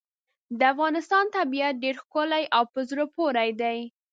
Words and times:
د 0.57 0.59
افغانستان 0.73 1.25
طبیعت 1.37 1.73
ډېر 1.83 1.95
ښکلی 2.03 2.43
او 2.55 2.63
په 2.73 2.79
زړه 2.89 3.05
پورې 3.15 3.49
دی. 3.61 3.77